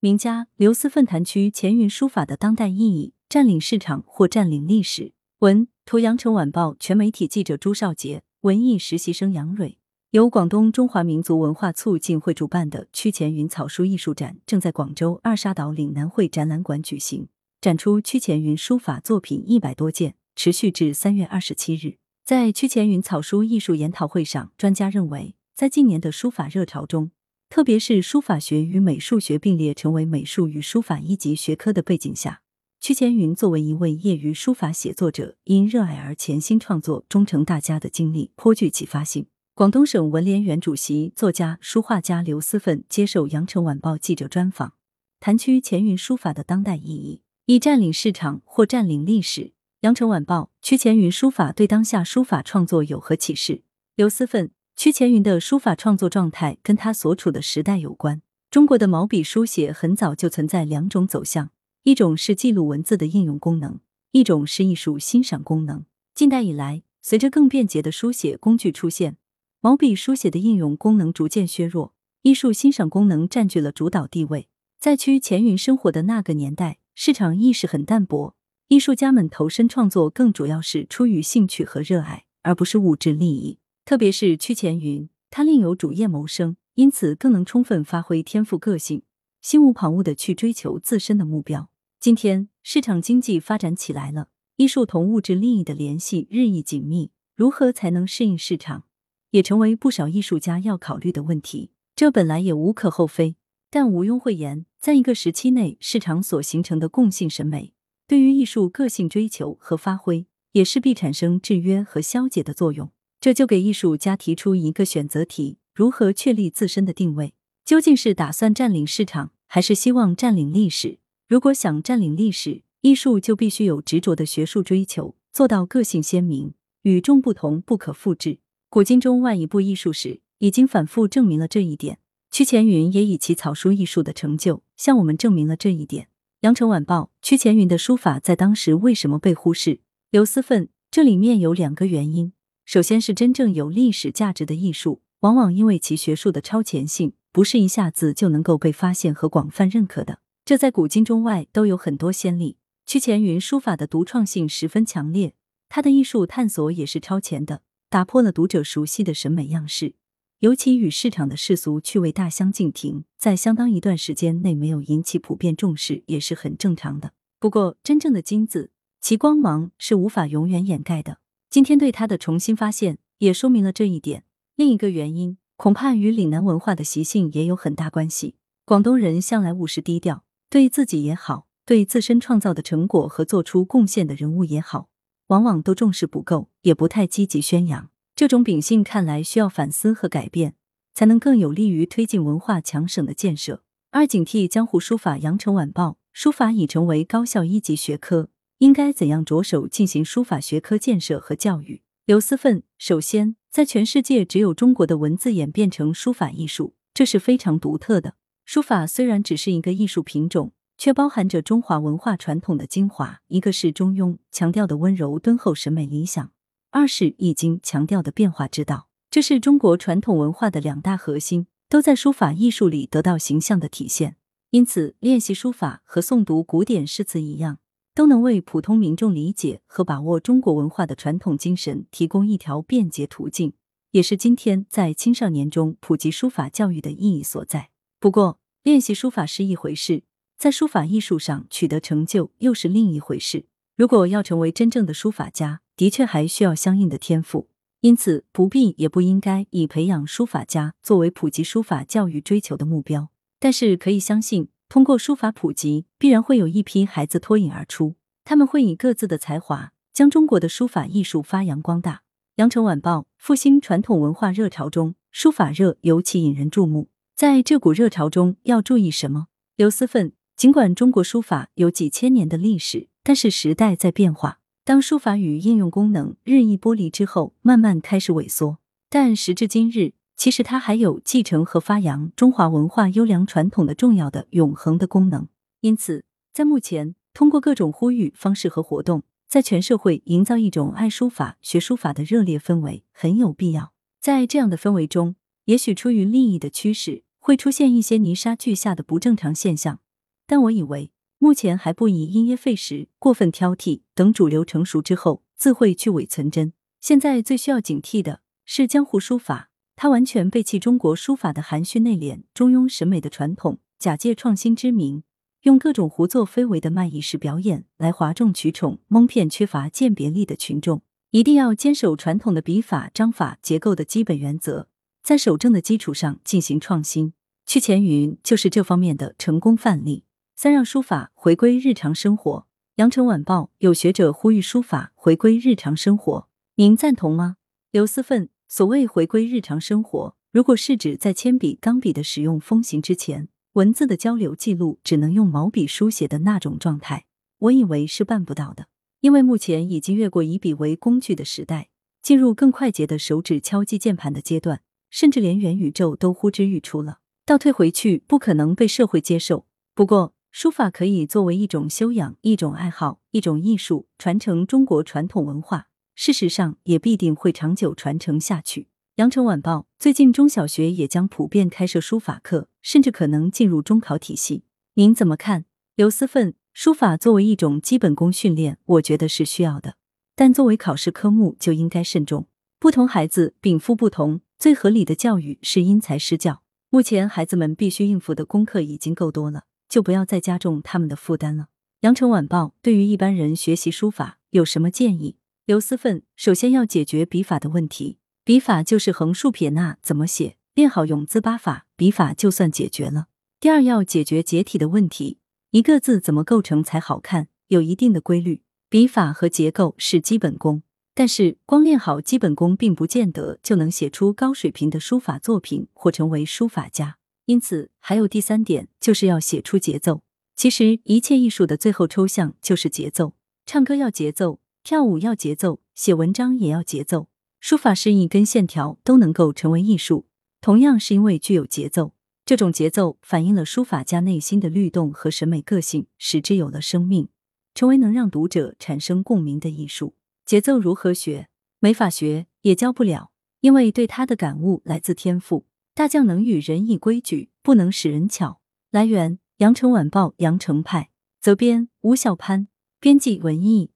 [0.00, 5.12] 名家刘思奋谈区前云书法的当代意义：占领市场或占领历史。
[5.40, 9.78] 文图：羊城晚报全媒体记者朱少杰，文艺实习生杨蕊。
[10.12, 17.26] 由广东中华民族文化促进会主办的屈前云草书艺术展正在广州二沙岛岭南会展览馆举行，
[17.60, 21.96] 展出屈前云书法作品一百多件，持续至三月二十七日。
[22.24, 27.10] 在屈前云草书艺术研讨会上，专家认为，在近年的书法热潮中，
[27.50, 32.42] 特别是书法学与美术学并列成为美术与书法一级学科的背景下，
[32.78, 39.26] 屈前云作为一位业余书法写作者，因热爱而潜心创作，终成大家的经历颇具启发性。
[39.54, 44.74] 广东省文联原主席、作家、书画家刘思奋接受羊城晚报记者专访，
[45.18, 49.52] 谈屈前云书法的当代意义：以占领市场或占领历史。
[49.80, 53.62] 羊城晚报：屈前云书法对当下书法创作有何启示？
[53.96, 54.50] 刘思奋。
[54.78, 58.22] 屈乾云的书法创作状态跟他所处的时代有关。
[58.48, 61.50] 中国的毛笔书写很早就存在两种走向，
[61.82, 63.80] 一种是记录文字的应用功能，
[64.12, 65.84] 一种是艺术欣赏功能。
[66.14, 69.16] 近代以来，随着更便捷的书写工具出现，
[69.60, 71.92] 毛笔书写的应用功能逐渐削弱，
[72.22, 74.46] 艺术欣赏功能占据了主导地位。
[74.78, 78.36] 在屈乾云生活的那个年代，市场意识很淡薄，
[78.68, 83.58] 艺术家们投身创作更主要是出于兴趣和热爱，而不是物质利益。
[83.88, 89.02] 特别是屈前云，他另有主业谋生，因此更能充分发挥天赋个性，
[89.40, 91.70] 心无旁骛的去追求自身的目标。
[91.98, 98.84] 今天市场经济发展起来了，艺术同物质利益的联系日益紧密，如何才能适应市场，
[99.30, 101.70] 也成为不少艺术家要考虑的问题。
[101.96, 103.36] 这本来也无可厚非，
[103.70, 107.72] 但毋庸讳言，在一个时期内，市场所形成的共性审美，
[108.06, 112.90] 对于艺术个性追求和发挥，也势必产生制约和消解的作用。
[113.20, 117.34] 这就给艺术家提出一个选择题：如何确立自身的定位？
[117.64, 120.98] 究竟是打算占领市场，还是希望占领历史？
[121.26, 128.38] 如果想占领历史，艺术就必须有执着的学术追求，做到个性鲜明、与众不同、不可复制。
[128.70, 131.98] 古今中外一部艺术史已经反复证明了这一点。
[132.30, 136.08] 屈前云也以其草书艺术的成就，向我们证明了这一点。
[136.42, 139.80] 羊城晚报：屈前云的书法在当时为什么被忽视？
[140.10, 142.32] 刘思奋：这里面有两个原因。
[142.68, 150.20] 首先是真正有历史价值的艺术，往往因为其学术的超前性，不是一下子就能够被发现和广泛认可的。
[150.44, 152.58] 这在古今中外都有很多先例。
[152.84, 155.32] 屈前云书法的独创性十分强烈，
[155.70, 159.94] 他的艺术探索也是超前的，打破了读者熟悉的审美样式，
[160.40, 167.14] 尤其与市场的世俗趣味大相径庭，在相当一段时间内没有引起普遍重视，也是很正常的。
[167.40, 171.20] 不过，真正的金子，其光芒是无法永远掩盖的。
[171.50, 174.24] 今天对他的重新发现，也说明了这一点。
[174.54, 178.36] 另一个原因，恐怕与岭南文化的习性也有很大关系。
[178.66, 184.90] 广东人向来务实低调，对自己也好，对自身创造的成果和做出贡献的人物也好，
[185.28, 187.88] 往往都重视不够，也不太积极宣扬。
[188.14, 190.54] 这种秉性看来需要反思和改变，
[190.92, 193.62] 才能更有利于推进文化强省的建设。
[193.90, 198.28] 二警惕江湖书法，羊城晚报书法已成为高校一级学科。
[198.58, 201.82] 应该怎样着手进行书法学科建设和教育？
[202.04, 208.14] 刘思奋，首先，在全世界只有中国的文字演变成书法艺术，这是非常独特的。
[208.44, 213.20] 书法虽然只是一个艺术品种，却包含着中华文化传统的精华。
[213.28, 216.32] 一个是中庸强调的温柔敦厚审美理想，
[216.70, 218.88] 二是易经强调的变化之道。
[219.08, 224.16] 这是中国传统文化的两大核心，都在书法艺术里得到形象的体现。
[224.50, 227.58] 因此，练习书法和诵读古典诗词一样。
[227.98, 233.54] 都能为普通民众理解和把握中国文化的传统精神提供一条便捷途径，
[233.90, 237.70] 也是今天在青少年中普及书法教育的意义所在。
[237.98, 240.04] 不过，练习书法是一回事，
[240.38, 243.46] 在书法艺术上取得成就又是另一回事。
[243.76, 247.48] 如果要成为真正的书法家，的确还需要相应的天赋，
[247.80, 253.08] 因此不必也不应该以培养书法家作为普及书法教育追求的目标。
[253.40, 254.50] 但是可以相信。
[254.68, 262.02] 通过书法普及，必然会有一批孩子脱颖而出，他们会以各自的才华将中国的书法艺术发扬光大。
[262.36, 266.90] 羊城晚报复兴传统文化热潮中，书法热尤其引人注目。
[267.16, 269.28] 在这股热潮中，要注意什么？
[269.56, 274.40] 刘思奋，尽管中国书法有几千年的历史，但是时代在变化。
[274.64, 278.58] 当书法与应用功能日益剥离之后，慢慢开始萎缩。
[278.90, 279.94] 但时至今日。
[280.18, 285.28] 其实它还有继承和发扬中华文化优良传统的重要的永恒的功能。
[285.60, 293.72] 因此，在目前，通过各种呼吁方式和活动，在全社会营造一种爱书法、学书法的热烈氛围很有必要。
[294.00, 299.78] 在这样的氛围中，也许出于利益的驱使，会出现一些泥沙俱下的不正常现象，
[300.26, 306.52] 但我以为目前还不宜因噎废食、过分挑剔，等主流成熟之后，自会去伪存真。
[306.80, 309.47] 现在最需要警惕的是江湖书法，
[309.80, 315.04] 他完全背弃中国书法的含蓄内敛、中庸审美的传统，假借创新之名。
[315.42, 320.82] 用各种胡作非为的卖艺式表演来哗众取宠，蒙骗缺乏鉴别力的群众。
[321.12, 324.66] 一定要坚守传统的笔法、章法、结构的基本原则，
[325.04, 327.12] 在守正的基础上进行创新。
[327.46, 330.02] 去钱云就是这方面的成功范例。
[330.34, 332.48] 三，让书法回归日常生活。
[332.78, 337.36] 羊城晚报有学者呼吁书法回归日常生活，您赞同吗？
[337.70, 343.28] 刘思奋，所谓回归日常生活，如果是指在铅笔、钢笔的使用风行之前。
[343.52, 347.04] 文字的交流记录只能用毛笔书写的那种状态，
[347.40, 348.68] 我以为是办不到的，
[349.00, 351.68] 因为目前已经越过以笔为工具的时代，
[352.00, 357.00] 进入更快捷的手指敲击键盘的阶段，甚至连元宇宙都呼之欲出了。
[357.26, 359.44] 倒退回去，不可能被社会接受。
[359.74, 365.68] 不过，书法可以作为一种修养、一种爱好、一种艺术，传承中国传统文化。
[366.00, 368.68] 事实上，也必定会长久传承下去。
[368.98, 374.44] 羊城晚报最近中小学也将普遍开设书法课，甚至可能进入中考体系。
[374.74, 375.44] 您怎么看？
[375.74, 379.74] 刘思奋，书法作为一种基本功训练，我觉得是需要的，
[380.14, 382.28] 但作为考试科目就应该慎重。
[382.60, 386.44] 不同孩子禀赋不同，最合理的教育是因材施教。
[386.70, 391.48] 目前孩子们必须应付的功课已经够多了，就不要再加重他们的负担了。
[391.80, 395.16] 羊城晚报对于一般人学习书法有什么建议？
[395.48, 397.96] 刘思奋，首先要解决笔法的问题。
[398.22, 403.06] 笔法就是横竖撇捺怎么写，练好永字八法，笔法就算解决了。
[403.40, 405.16] 第二要解决结体的问题，
[405.52, 408.42] 一个字怎么构成才好看，有一定的规律。
[408.68, 410.62] 笔法和结构是基本功，
[410.94, 416.98] 但是光练好基本功，并不见得就能写出高水平的书法作品或成为书法家。
[417.24, 420.02] 因此，还有第三点，就是要写出节奏。
[420.36, 423.14] 其实，一切艺术的最后抽象就是节奏。
[423.46, 427.08] 唱歌要节奏，跳舞要节奏，写文章也要节奏。
[427.40, 430.04] 书法是一根线条都能够成为艺术，
[430.42, 431.94] 同样是因为具有节奏。
[432.26, 437.08] 这种节奏反映了书法家内心的律动和审美个性，使之有了生命，
[437.54, 439.94] 成为能让读者产生共鸣的艺术。
[440.26, 441.30] 节奏如何学？
[441.60, 443.10] 没法学，也教不了，
[443.40, 445.46] 因为对他的感悟来自天赋。
[445.72, 448.42] 大将能与人以规矩，不能使人巧。
[448.70, 450.90] 来源：羊城晚报羊城派，
[451.22, 452.48] 责编：吴小潘，
[452.78, 453.70] 编辑：文艺。